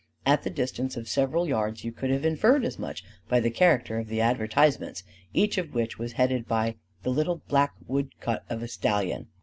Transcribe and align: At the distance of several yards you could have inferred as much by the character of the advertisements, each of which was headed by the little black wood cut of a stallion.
At 0.25 0.41
the 0.41 0.49
distance 0.49 0.97
of 0.97 1.07
several 1.07 1.47
yards 1.47 1.83
you 1.83 1.91
could 1.91 2.09
have 2.09 2.25
inferred 2.25 2.65
as 2.65 2.79
much 2.79 3.03
by 3.29 3.39
the 3.39 3.51
character 3.51 3.99
of 3.99 4.07
the 4.07 4.19
advertisements, 4.19 5.03
each 5.31 5.59
of 5.59 5.75
which 5.75 5.99
was 5.99 6.13
headed 6.13 6.47
by 6.47 6.77
the 7.03 7.11
little 7.11 7.43
black 7.47 7.73
wood 7.85 8.19
cut 8.19 8.43
of 8.49 8.63
a 8.63 8.67
stallion. 8.67 9.27